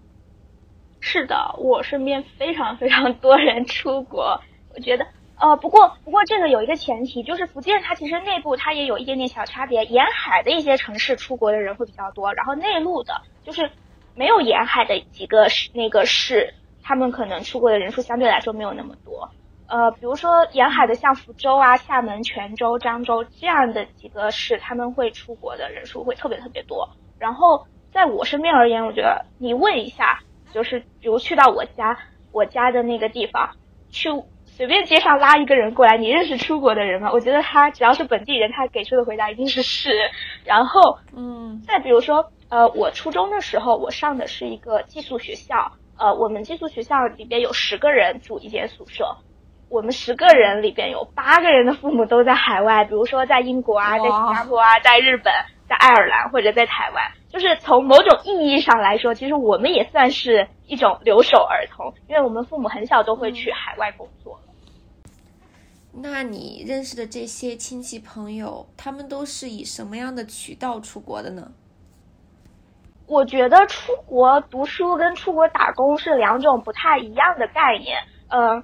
[1.01, 4.41] 是的，我身边非常非常多人出国。
[4.75, 5.05] 我觉得，
[5.43, 13.69] 呃，不过不过这个有一个前提，就是福建它其实内部它也有一点点小差别，沿海的一些城市出国的人会比较多，然后内陆的，就是
[14.15, 19.29] 没有沿海的几个市那个市，他们可能出国的人数相对来说没有那么多。
[19.67, 26.89] 呃，比如说沿海的像福州啊、厦门、泉州、漳州这样的几个市，他们会出国的人数会特别特别多。
[27.19, 30.21] 然后在我身边而言，我觉得你问一下，
[30.53, 31.99] 就是比如去到我家，
[32.31, 33.57] 我家的那个地方，
[33.91, 34.09] 去
[34.55, 37.11] 随便街上拉一个人过来，你认识出国的人吗？
[37.13, 39.91] 我觉得他只要是本地人，他给出的回答一定是 是。
[40.45, 49.17] 然后，嗯，再比如说，呃，我初中的时候，我上的是一个寄宿学校，呃，我们寄宿学校里边有十个人住一间宿舍。
[49.71, 55.33] 我们十个人里边有八个人的父母都在海外，比如说在英国啊，在新加坡啊，在日本，
[55.67, 57.03] 在爱尔兰或者在台湾。
[57.31, 64.22] 就是从某种意义上来说，其实我们也算是一种留守儿童，因为我们父母很小都会去海外工作。
[65.95, 71.53] 那你认识的这些亲戚朋友，他们都是以什么样的渠道出国的呢？
[73.07, 77.99] 我觉得出国读书跟出国打工是两种不太一样的概念。
[78.29, 78.63] 呃。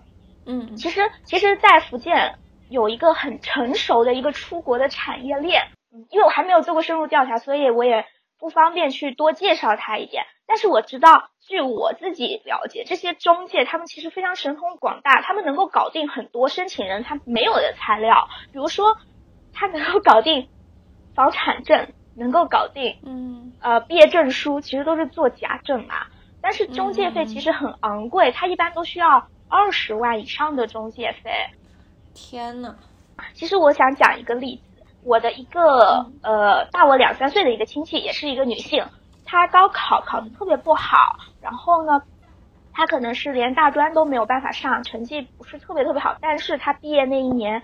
[0.51, 2.39] 嗯，其实其实，在福建
[2.71, 5.61] 有一个很成熟的一个出国的产业链。
[5.93, 8.07] 嗯，因为我还没有做过深入调查，所以我也
[8.39, 10.25] 不方便去多介绍它一点。
[10.49, 18.29] 但是我知道，据我自己了解，这些中介他们其实非常神通广大，他们能够搞定很多申请人他没有的材料。
[18.51, 18.97] 比如说，
[19.53, 20.49] 他能够搞定
[21.15, 26.07] 房产证，能够搞定，嗯，呃，毕业证书其实都是做假证嘛。
[26.41, 31.31] 但是中介费其实很昂贵，它一般都需要二十万以上的中介费。
[32.15, 32.77] 天呐，
[33.35, 38.87] 其实我想讲一个例子，我的一个呃大我两三岁的一个亲戚，也是一个女性，
[39.31, 42.01] 他高考考的特别不好，然后呢，
[42.73, 47.63] 他可能是连大专都没有办法上，成绩不是特别特别好，但是他毕业那一年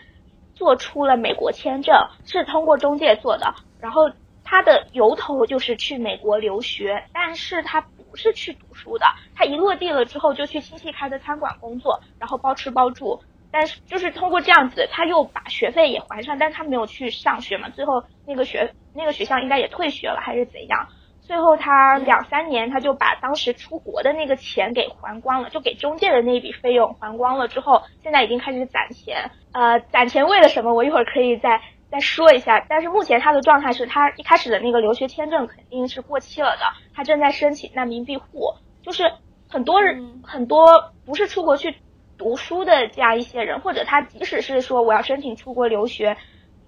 [0.55, 1.94] 做出了美国签证，
[2.27, 4.11] 是通过中介做的，然后
[4.44, 13.22] 他的由头就是去美国留学，但是他不是去读书的，他一落地了之后就去亲戚开的餐馆工作，然后包吃包住。
[13.50, 20.88] 但是就是通过这样子，他又把学费也还上，但他没有去上学嘛，最后那个学那个学校应该也退学了还是怎样？
[21.26, 29.30] 最后他两三年他就把当时出国的那个钱给还光了，就给中介的那一笔费用还光了之后，现在已经开始攒钱。
[29.52, 30.72] 呃，攒钱为了什么？
[30.74, 31.60] 我一会儿可以再
[31.90, 32.64] 再说一下。
[32.68, 39.12] 但是目前他的状态是他一开始的那个留学签证肯定是过期了的，他正在申请难民庇护，就是
[39.48, 41.74] 很多人很多不是出国去。
[42.16, 46.16] 读书的这样一些人，或者他即使是说我要申请出国留学，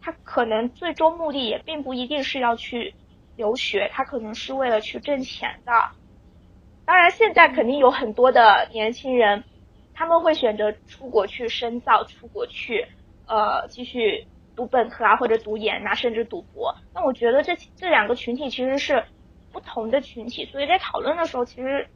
[0.02, 2.94] 他可能最终目的也并不一定是要去
[3.36, 5.72] 留学，他可能是为了去挣钱的。
[6.84, 9.44] 当然，现在肯定有很多的年轻人，
[9.94, 12.86] 他们会选择出国去深造，出国去
[13.26, 16.76] 呃继续读本科啊，或者读研啊，甚至读博。
[16.94, 19.04] 那我觉得这这两个群体其实是
[19.52, 21.88] 不同的群体，所以在讨论的时候，其实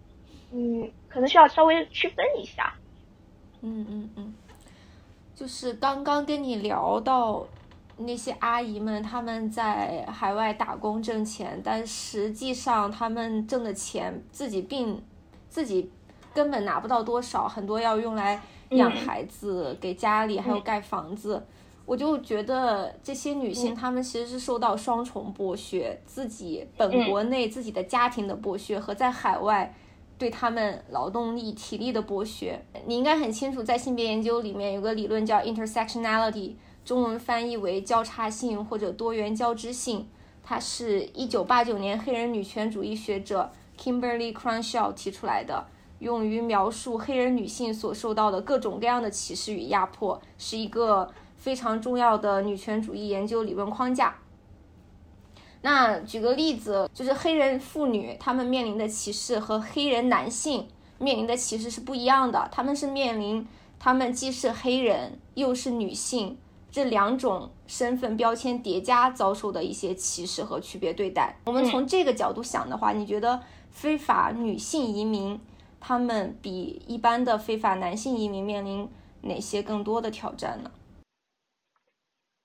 [0.53, 2.74] 嗯，可能需要稍微区分一下。
[3.62, 4.35] 嗯嗯嗯，
[5.35, 7.46] 就是刚刚跟你聊到
[8.00, 15.02] 那些阿姨们，他们在海外打工挣钱，但实际上他们挣的钱自己并
[15.48, 15.90] 自己
[16.34, 21.46] 根本拿不到多少，很多要用来养孩子、给家里还有盖房子。
[21.86, 29.74] 我就觉得这些女性她们其实是受到双重剥削，自己本国内自己的家庭的剥削和在海外。
[30.18, 40.08] 对他们劳动力、体力的剥削，你应该很清楚，在性别研究里面有个理论叫 intersectionality，中文翻译为交叉性或者多元交织性。
[40.42, 45.66] 它是一九八九年黑人女权主义学者 Kimberly Crenshaw 提出来的，
[46.00, 54.16] 用于描述黑人女性所受到的各种各样的歧视与压迫，是一个非常重要的女权主义研究理论框架。
[55.62, 60.66] 那举个例子，就是黑人妇女她们面临的歧视和黑人男性
[60.98, 62.48] 面临的歧视是不一样的。
[62.50, 63.46] 他们是面临
[63.78, 66.38] 他们既是黑人又是女性
[66.70, 71.37] 这两种身份标签叠加遭受的一些歧视和区别对待。
[71.46, 75.40] 我们从这个角度想的话，你觉得非法女性移民
[75.80, 78.88] 他们比一般的非法男性移民面临
[79.22, 80.70] 哪些更多的挑战呢？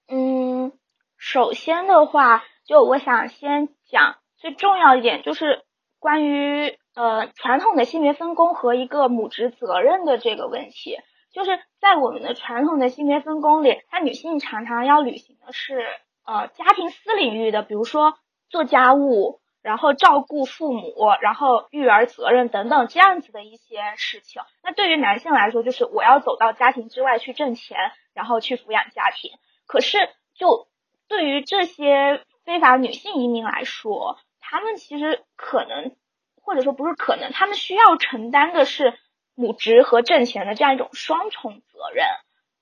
[0.08, 0.72] 嗯，
[1.18, 2.44] 首先的话。
[2.68, 5.64] 就我想先讲最重要一点，就是
[6.00, 10.98] 关于呃传统的性别分工和一个母职责任的这个问题。
[11.36, 15.86] 就是在我们的传统的性别分工里，那女性常常要履行的是
[16.26, 18.18] 呃家庭私领域的，比如说
[18.50, 24.42] 做家务，然后照顾父母，然后育儿责任等等这样子的一些事情。
[24.64, 27.78] 那对于男性来说，就是我要走到家庭之外去挣钱，
[28.14, 29.32] 然后去抚养家庭。
[29.68, 30.68] 可是就
[31.08, 32.24] 对于这些。
[32.46, 35.96] 非法女性移民来说，他们其实可能，
[36.44, 38.94] 或者说不是可能，他们需要承担的是
[39.36, 42.06] 母职和挣钱的这样一种双重责任。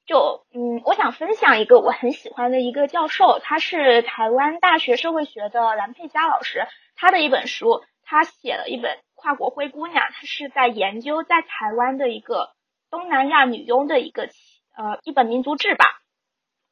[0.05, 12.49] 就嗯，我想分享一个我很喜欢的一个教授，他是台湾大学社会学的蓝佩佳老师，他的一本书，他写了一本《跨国灰姑娘》，他是在研究在台湾的一个
[12.91, 14.23] 东南亚女佣的一个
[14.75, 15.85] 呃一本民族志吧。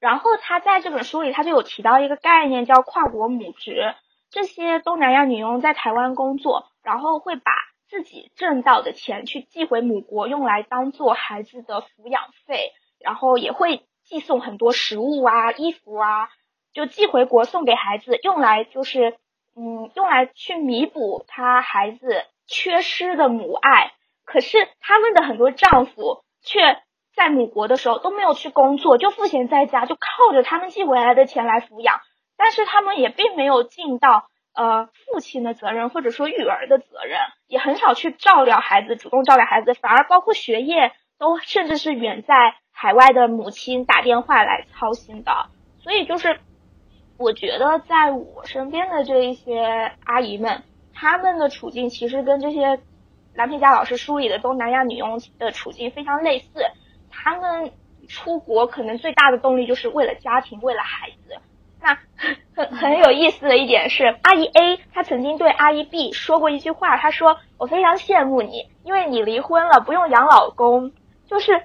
[0.01, 3.95] 然后他在这本书里，他就有提到一个概念，叫跨国母职。
[4.29, 7.51] 这些东南亚女佣在台湾工作，然后会把
[7.91, 16.30] 自己挣到的钱去寄回母国，用来当做孩子的抚养费，然后也会寄送很多食物啊、衣服啊，
[16.71, 19.17] 就寄回国送给孩子，用来就是
[19.58, 23.91] 嗯，用来去弥补他孩子缺失的母爱。
[24.23, 26.82] 可是他们的很多丈夫却。
[27.13, 31.99] 在母国的时候都没有去工作，就赋闲在家，就靠着他们寄回来的钱来抚养。
[32.38, 45.47] 但是他们也并没有尽到呃父亲的责任，或者说育儿的责任，也很少去照料孩子，主动照料孩子，反而包括学业都甚至是远在海外的母亲打电话来操心的。
[45.79, 46.39] 所以就是
[47.17, 52.79] 我觉得在我身边的这一些阿姨们，她们的处境其实跟这些
[53.33, 56.49] 蓝佩佳老师书里的东南亚女佣的处境非常类似。
[57.09, 57.71] 他们
[58.07, 61.37] 出国可能最大的动力就是为了家庭，为了孩子。
[61.81, 61.97] 那
[62.55, 70.91] 很很有意思的一点是，阿姨 A 她曾经对阿姨 B 说过一句话，她说：“我非常羡慕你，因为你离婚了，不用养老公。”
[71.27, 71.63] 就是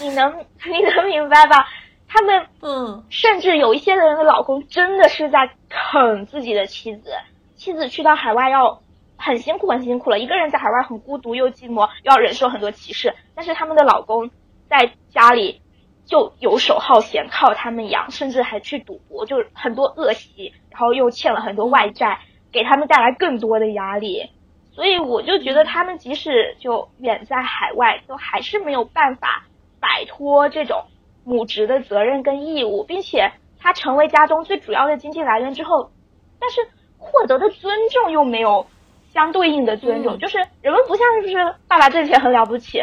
[0.00, 1.66] 你能 你能明白吧？
[2.06, 7.10] 他们嗯，甚至有一些人的老公真的是在啃自己的妻子，
[7.56, 8.80] 妻子去到海外要
[9.16, 14.30] 很辛苦很辛苦了，一个人在海外很孤独又寂寞，又要忍受很多歧视，但是他们的老公
[14.68, 15.60] 在家里。
[16.08, 22.18] 就游手好闲，靠他们养，甚至还去赌博，就是很多恶习，然后又欠了很多外债，
[22.50, 24.30] 给他们带来更多的压力。
[24.72, 29.44] 所以我就觉得他们即使就远在海外，都还是没有办法
[29.80, 30.84] 摆脱这种
[31.24, 35.90] 母职的责任跟义务，并且他成为家中最主要的经济来源之后，
[36.40, 36.66] 但是
[36.96, 38.66] 获得的尊重又没有
[39.12, 42.82] 相对应的尊重，就是人们不像是爸爸挣钱很了不起，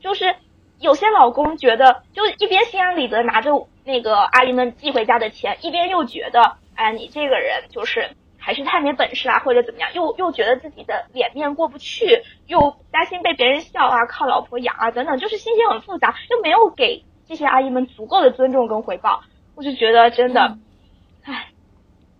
[0.00, 0.34] 就是。
[0.82, 19.22] 有些老公觉得，就一边心安理得拿着那个阿姨们寄回家的钱，一边又觉得，哎，你这个人就是还是太没本事啊，或者怎么样，又又觉得自己的脸面过不去，又担心被别人笑啊，靠老婆养啊，等等，就是心情很复杂，又没有给这些阿姨们足够的尊重跟回报，
[19.54, 20.58] 我就觉得真的，
[21.22, 21.46] 唉，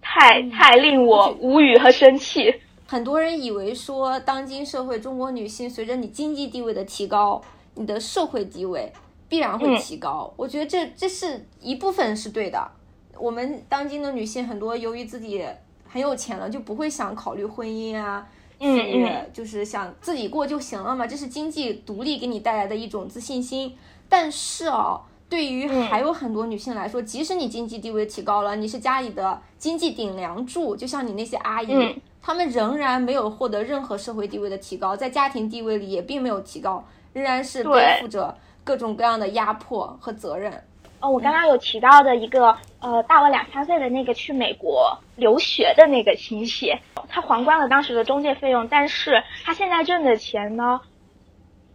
[0.00, 2.60] 太太令我无语和生气。
[2.86, 7.42] 很多人以为说，当今社会中国女性随着你经济地位的提高。
[7.74, 8.92] 你的社会地位
[9.28, 12.70] 必然会提高，我觉得这这是一部分是对的。
[13.18, 15.44] 我们当今的女性很多由于自己
[15.88, 18.26] 很有钱了，就不会想考虑婚姻啊，
[18.58, 23.76] 嗯就是想自己过就行了嘛，这是经济独立给你带来的一种自信心。
[24.08, 36.84] 但是哦，对于还有很多女性来说，即使你经济地位提高了，你是家里的经济顶梁柱，就像你那些阿姨，她们仍然没有获得任何社会地位的提高，在家庭地位里也并没有提高。
[37.12, 40.52] 仍然是背负着各种各样的压迫和责任。
[41.00, 46.72] 哦，我刚刚有提到的一个呃大我两三岁的那个去美国留学的那个亲戚，
[47.08, 50.80] 他还关了当时的中介费用，但是他现在挣的钱呢，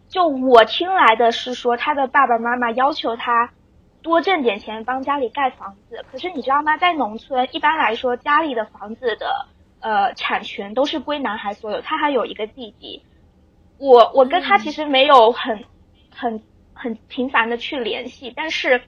[0.07, 3.51] 就我听来的是说他的爸爸妈妈要求他
[4.01, 6.05] 多挣点钱帮家里盖房子。
[6.09, 6.77] 可是你知道吗？
[6.77, 9.45] 在农村一般来说家里的房子的
[9.81, 13.03] 呃产权都是归男孩所有，他还有一个弟弟。
[13.79, 15.63] 我我跟他其实没有很
[16.09, 16.41] 很
[16.73, 18.81] 很频繁的去联系，但是，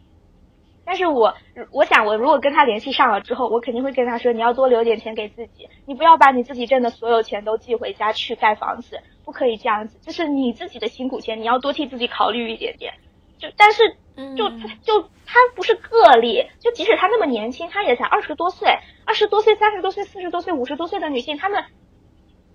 [0.85, 1.35] 但是我
[1.71, 12.93] 我想我如果跟他联系上了之后，我肯定会跟他说，你要多留点钱给自己，你不要把你自己挣的所有钱都寄回家去盖房子，不可以这样子，就是你自己的辛苦钱，你要多替自己考虑一点点。
[13.37, 13.95] 就但是
[14.35, 14.49] 就
[14.81, 18.69] 就他不是个例，就即使他那么年轻，他也才二十多岁，
[19.05, 21.63] 二十多岁、三十多岁、四十多岁、五十多岁的女性，他们。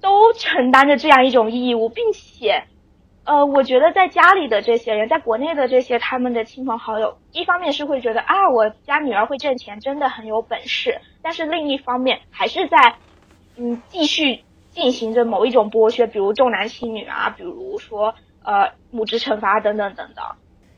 [0.04, 2.64] 都承担着这样一种义务，并且，
[3.24, 12.96] 呃，我觉得在家里的这些人，在国内的这些他们的亲朋好友，一方面是会觉得啊，我家女儿会挣钱，真的很有本事，但是另一方面还是在，
[13.56, 20.22] 嗯，继续进行着某一种剥削，比如重男轻女啊，比如说呃母职惩罚等等等等。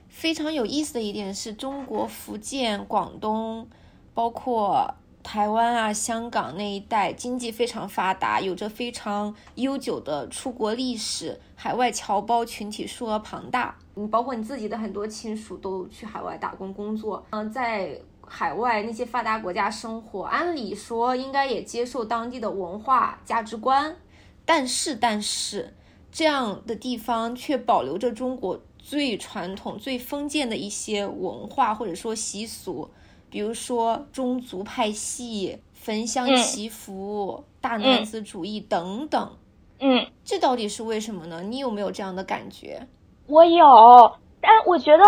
[0.09, 3.67] 非常有意思的一点是中国福建、广东，
[4.15, 4.95] 包括。
[5.27, 13.77] 台湾啊，香港那一带经济非常发达，有着非常悠久的出国历史，海外侨胞群体数额庞大。
[13.95, 23.97] 你包括你自己的很多亲属都去海外打工工作，嗯，在海外那些发达国家生活，按理说应该也接受当地的文化价值观，
[24.45, 25.75] 但是但是
[26.13, 32.89] 这样的地方却保留着中国最传统、最封建的一些文化或者说习俗。
[33.29, 39.37] 比如说宗族派系、焚香祈福、大男子主义等等，
[39.81, 41.43] 嗯，这到底是为什么呢？
[41.43, 42.87] 你有没有这样的感觉？
[43.27, 45.05] 我有，但我觉得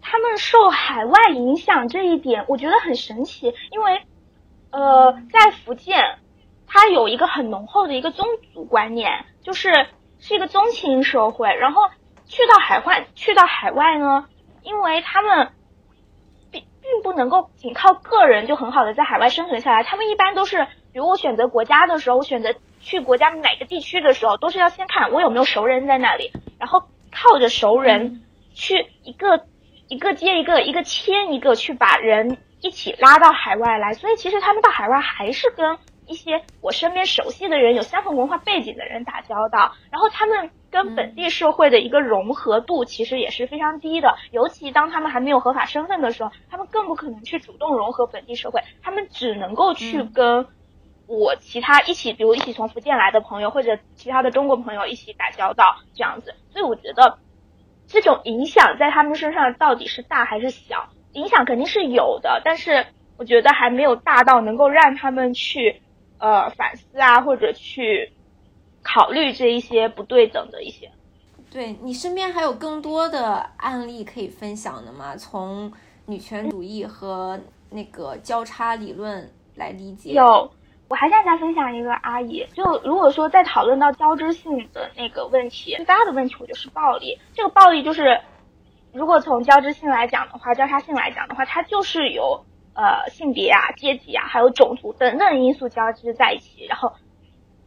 [0.00, 4.02] 他们受海外影响这一点，我觉得很神奇，因为，
[4.70, 6.18] 呃，在福建，
[6.66, 9.70] 它有一个很浓厚的一个宗族观念，就是
[10.18, 11.54] 是一个宗亲社会。
[11.54, 11.82] 然后
[12.26, 14.26] 去到海外，去到海外呢，
[14.62, 15.50] 因为他们。
[16.84, 28.22] 并不能够仅靠个人就很好的在海外生存下来，他们一般都是，比如我选择国家的时候，我选择去国家哪个地区的时候，都是要先看我有没有熟人在那里，然后靠着熟人
[28.54, 29.46] 去一个
[29.88, 35.78] 一个接一个，一个牵一个去把人一起拉到海外来，所以其实他们到海外还是跟。
[36.06, 44.16] 一些我身边熟悉的人，有相同文化背景的人打交道，然后他们跟本地社会的一个融合度其实也是非常低的。
[44.30, 50.46] 尤其当他们还没有合法身份的时候，他们更不可能去主动融合本地社会，他们只能够去跟
[51.06, 56.34] 我其他一起，比如一起从福建来的朋友或者其他的中国朋友一起打交道这样子。
[56.50, 57.18] 所以我觉得
[57.86, 60.88] 这种影响在他们身上到底是大还是小？
[61.12, 62.86] 影响肯定是有的，但是
[63.16, 65.80] 我觉得还没有大到能够让他们去
[66.24, 68.10] 呃反思啊，或者去
[68.82, 70.90] 考虑这一些不对等的一些。
[71.50, 75.14] 对你身边还有更多的案例可以分享的吗？
[75.18, 75.70] 从
[76.06, 80.12] 女权主义和那个交叉理论来理解。
[80.12, 80.50] 有，
[80.88, 82.46] 我还想再分享一个阿姨。
[82.54, 87.18] 就如果说在讨论到交织性的那个问题，最大的问题我觉得是暴力。
[87.34, 88.18] 这个暴力就是，
[88.92, 92.44] 如果从交织性来讲的话，交叉性来讲的话，它就是由
[92.74, 96.92] 呃性别啊、阶级啊，还有种族等等因素交织在一起，然后。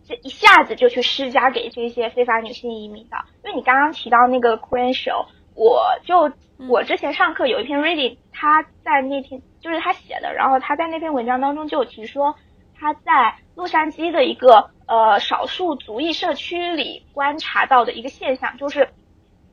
[0.10, 6.32] 这一下子就去施加给这些非法女性移民的，因为你刚刚提到那个 credential，我就
[6.70, 12.36] 我之前上课有一篇 reading，他在那篇就是他写的，然后他在那篇文章当中就有提说，
[12.80, 18.88] 他在洛杉矶的一个呃少数族裔社区里观察到的一个现象，就是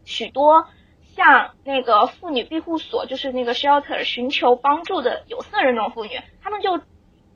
[0.05, 0.68] 许多
[1.16, 6.76] 像那个妇女庇护所，就是那个 shelter 寻求帮助的有色人种妇女，他们就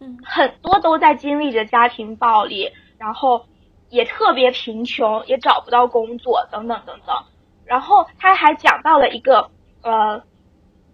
[0.00, 2.72] 嗯很多都在经历着家庭暴力。
[2.98, 3.46] 然后
[3.90, 7.16] 也特别贫穷，也找不到工作，等等等等。
[7.64, 9.50] 然后他还讲到了一个
[9.82, 10.24] 呃，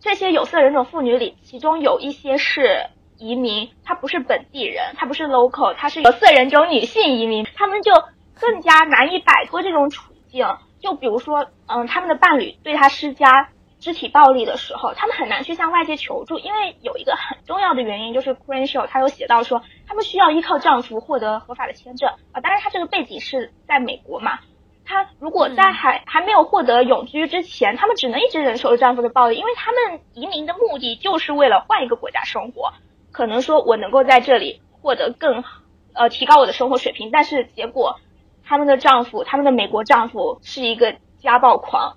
[0.00, 7.90] 这些有色人种妇女里，其中有一些是移民，她不是本地人，她不是 local，她是有色人种女性移民，她们就
[8.38, 10.46] 更加难以摆脱这种处境。
[10.84, 13.48] 就比如说，嗯，他们的伴侣对他施加。
[13.80, 22.40] 肢体暴力的时候，他们很难去向外界求助，因为有一个很重要的原因，就是 Crenshaw 他有写到说，他们需要依靠丈夫获得合法的签证啊。
[22.40, 24.38] 当然，他这个背景是在美国嘛，
[24.86, 32.72] 他如果在还还没有获得永居之前，他们只能一直忍受丈夫的暴力，因为他们移民的目的就是为了换一个国家生活，
[33.12, 35.44] 可能说我能够在这里获得更
[35.92, 38.00] 呃提高我的生活水平，但是结果
[38.46, 41.96] 他们的丈夫，他们的美国丈夫是一个家暴狂。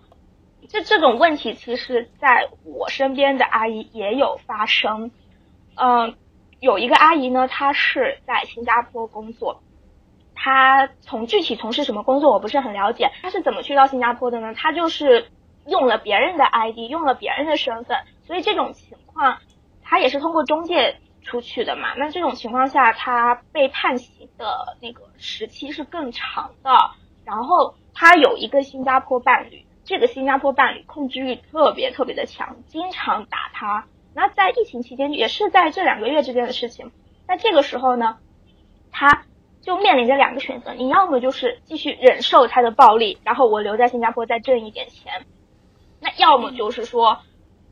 [0.70, 5.12] 这这种问题，其实在我身边的阿姨也有发生。
[5.76, 6.16] 嗯，
[6.60, 9.62] 有一个阿姨呢，她是在新加坡工作，
[10.36, 13.12] 她从具体从事什么工作我不是很了解。
[13.22, 14.54] 她是怎么去到新加坡的呢？
[14.56, 15.30] 她就是
[15.66, 19.38] 用了别人的 ID，用了别人的身份，所以这种情况，
[19.84, 21.94] 她也是通过中介出去的嘛。
[21.96, 26.72] 那这种情况下，他被判刑的那个时期是更长的。
[27.24, 29.64] 然后他有一个新加坡伴侣。
[29.90, 33.86] 这个新加坡伴侣控制欲特别特别的强，经常打他。
[34.14, 36.92] 那在疫情期间，也是在这两个月之间的事情。
[37.26, 38.18] 那这个时候呢，
[38.92, 39.24] 他
[39.62, 45.24] 就面临着两个选择：你要么就是继续忍受他的暴力，然后我留在新加坡再挣一点钱；
[46.02, 47.20] 那要么就是说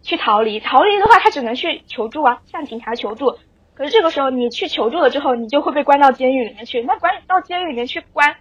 [0.02, 0.62] 去逃离。
[0.62, 3.38] 逃离的话，他只能去求助啊，向警察求助。
[3.76, 6.82] 可是这个时候你去求助了之后，你就会被关到监狱里面去。
[6.82, 8.36] 那关到监狱里面去关。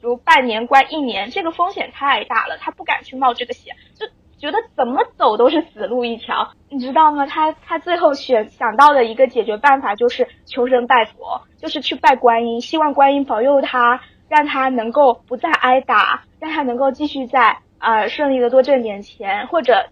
[0.00, 4.06] 比如半年关一年，这个风险太大了，他不敢去冒这个险，就
[4.38, 7.24] 觉得怎么走都是死路一条，你知道吗？
[7.24, 19.86] 他他最后选想到的一个解决办法就是求神拜佛，就是去拜观音，希望观音保佑他，让他能够不再挨打，让他能够继续在呃顺利的多挣点钱，或者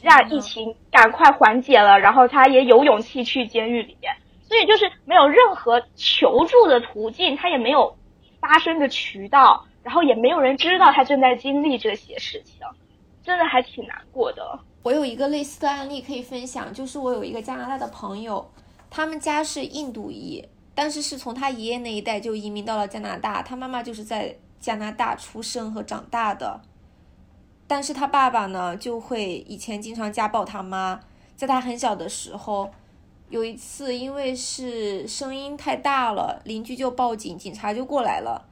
[0.00, 4.14] 让疫情赶快缓解了，然后他也有勇气去监狱里面。
[4.56, 7.94] 所以就是没有任何求助的途径，他也没有。
[8.38, 12.60] 发生的渠道，然后也没有人知道他正在经历这些事情，
[13.24, 14.60] 真的还挺难过的。
[14.84, 18.48] 我有一个类似的案例可以分享，就是我有一个加拿大的朋友，
[18.88, 20.46] 他们家是印度裔，
[20.76, 26.60] 但是是从他爷爷那一代就移民到了加拿大，他妈妈就是在加拿大出生和长大的，
[27.66, 31.00] 但是他爸爸呢就会以前经常家暴他妈，
[31.34, 32.70] 在他很小的时候。
[33.28, 38.48] 有一次，因为是声音太大了，邻居就报警，警察就过来了。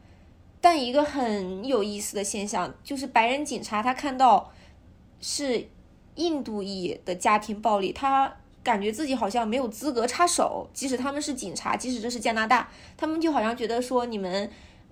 [0.60, 4.50] 但一个很有意思的现象就是，白人警察他看到
[5.20, 5.68] 是
[6.16, 10.68] 印度裔的家庭暴力，他感觉自己好像没有资格插手。
[10.72, 14.50] 即使他们是警察，即使这是加拿大，他们就好像觉得说，你们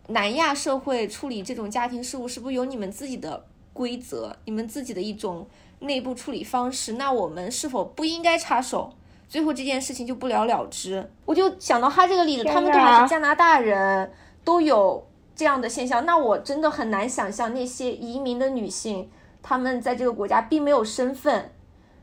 [0.09, 5.49] 南亚社会处理这种家庭事务是不是有你们自己的规则，你们自己的一种
[5.80, 6.93] 内部处理方式？
[6.93, 8.93] 那我们是否不应该插手？
[9.33, 14.12] 最后这件事情就不了了之，我就想到他这个例子，他们都还是加拿大人，
[14.45, 19.11] 都有这样的现象，那我真的很难想象那些移民的女性，
[19.43, 21.51] 她们在这个国家并没有身份，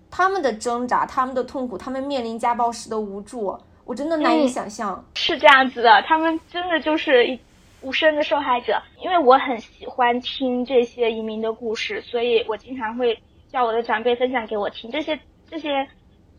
[0.09, 3.55] 她们的挣扎，她们的痛苦，她们面临家暴时的无助，
[3.86, 5.05] 我真的难以想象。
[5.13, 7.38] 是这样子的，她们真的就是
[7.82, 8.82] 无声的受害者。
[9.03, 13.21] 因为我很喜欢听这些移民的故事，所以我经常会
[13.51, 15.88] 叫我的长辈分享给我听这些这些。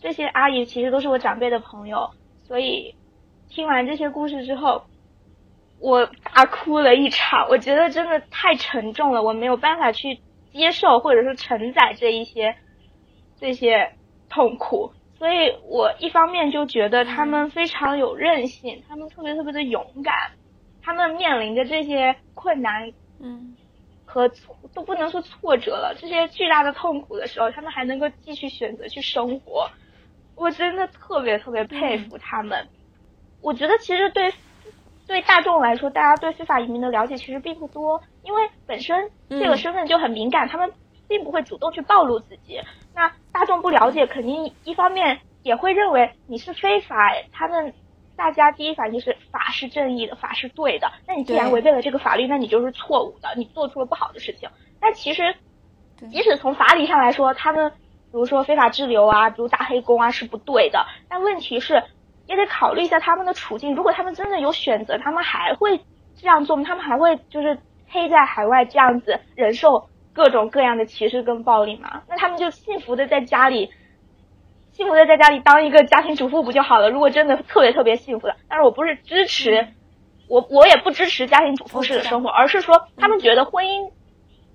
[0.01, 2.11] 这些阿姨其实都是我长辈的朋友，
[2.45, 2.95] 所以
[3.49, 4.85] 听完这些故事之后，
[5.79, 7.49] 我大哭了一场。
[7.49, 10.21] 我觉得真的太沉重了，我没有办法去
[10.53, 12.57] 接受或者是承载这一些
[13.39, 13.93] 这些
[14.29, 20.33] 痛苦，所以我一方面就觉得他们非常有韧性，他们特别特别的勇敢，
[20.83, 23.55] 他们面临着这些困难，嗯，
[24.05, 29.71] 和挫都不能说挫折了，这些巨大的痛苦的时候，他们还能够继续选择去生活，
[30.41, 32.67] 我真的特别特别佩服他们。
[33.43, 34.33] 我觉得其实对
[35.07, 40.73] 对大众来说，大家对非法移民的了解其实并不多，因为本身这个身份就很敏感，他们
[41.07, 42.59] 并不会主动去暴露自己。
[42.95, 46.97] 那大众不了解，肯定一方面也会认为你是非法。
[47.33, 47.75] 他们
[48.17, 50.91] 大家第一反应是法是正义的，法是对的。
[51.07, 54.49] 那你既然违背了这个法律，那你就是错误的，你做出了不好的事情。
[54.81, 55.35] 但其实，
[56.11, 57.73] 即使从法理上来说，他们
[58.13, 60.87] 比如说非法滞留啊，比如打黑工啊，是不对的。
[61.09, 61.83] 但问题是，
[62.27, 63.75] 也得考虑一下他们的处境。
[63.75, 65.79] 如果他们真的有选择，他们还会
[66.17, 66.65] 这样做吗？
[66.67, 67.59] 他们还会就是
[67.89, 69.87] 黑在海外这样子忍受？
[70.13, 73.71] 各种各样的歧视跟暴力吗，那他们就幸福的在家里，
[74.73, 76.91] 幸福的在家里当一个家庭主妇不就好了？
[76.91, 79.69] 如果真的特别特别幸福的，但是我不是支持，
[80.29, 83.93] 我我也不支持家庭主妇式的生活，而是说他们觉得婚姻，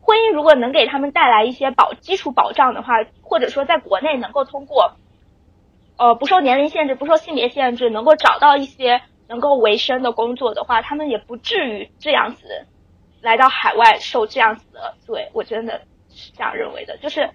[0.05, 4.97] 婚姻如果能给他们带来一些保基础保障的话，或者说在国内能够通过，
[5.97, 12.65] 呃不受年龄限制、不受性别限制，能够找到一些能够维生的工作的话，他们也不至于这样子。
[13.21, 15.81] 来到海外受这样子的罪，我真的
[16.13, 16.95] 是这样认为的。
[16.97, 17.27] 就是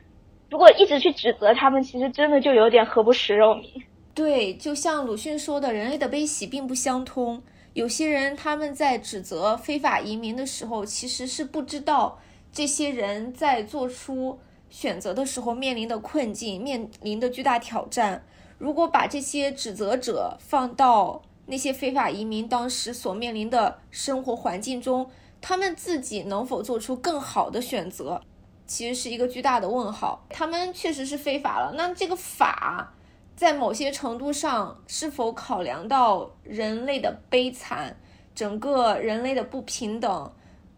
[0.49, 3.83] 如果一直去指责他们，其实真的就有点何不食肉糜。
[4.15, 7.43] 对，就像鲁迅说的，人类的悲喜并不相通。
[7.73, 12.17] 有些人他们在指责非法移民的时候，其实是不知道
[12.53, 14.39] 这些人在做出
[14.69, 18.25] 选择的时候面临的困境，面临的巨大挑战。
[18.59, 28.21] 如果把这些指责者放到那些非法移民当时所面临的生活环境中，他们自己能否做出更好的选择，
[28.67, 30.27] 其实是一个巨大的问号。
[30.29, 32.93] 他们确实是非法了，那这个法
[33.35, 37.97] 在某些程度上是否考量到人类的悲惨，
[38.35, 40.33] 整个人类的不平等？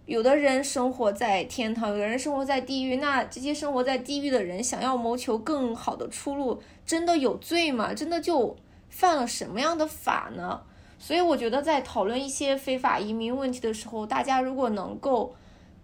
[0.06, 2.96] 有的人生活在天堂，有的人生活在地狱。
[2.96, 7.94] 那这些生活在地狱的人想要谋求更好的出路，真的有罪吗？
[7.94, 8.56] 真的就
[8.88, 10.62] 犯了什么样的法呢？
[10.98, 15.34] 所以我觉得，在讨论一些非法移民问题的时候，大家如果能够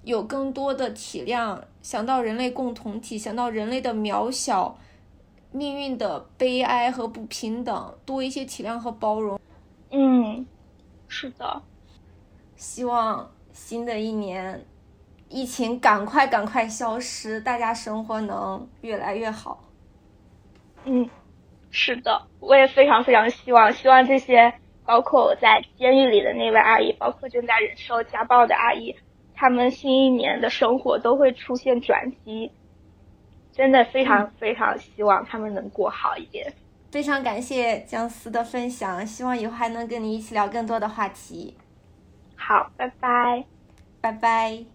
[0.04, 4.78] 有更多的体谅，想到人类共同体，想到人类的渺小、
[5.50, 9.40] 命运的悲哀和不平等，多一些体谅和包容。
[9.90, 10.46] 嗯，
[11.08, 11.62] 是的。
[12.56, 14.64] 希望新的一年，
[15.28, 19.64] 疫情赶快赶快消失，大家生活能越来越好。
[20.84, 21.10] 嗯，
[21.70, 24.54] 是的，我也非常非常希望，希望这些。
[24.86, 28.96] 包括我在监狱里的那位阿姨，包括正在忍受家暴的阿姨，
[29.34, 32.50] 他们新一年的生活都会出现转机。
[33.52, 36.54] 真的非常非常希望他们能过好一点。
[36.90, 41.54] 非常感谢姜思的分享，希望以后还能跟你一起聊更多的话题。
[42.48, 43.44] 好，拜拜，
[44.00, 44.68] 拜拜。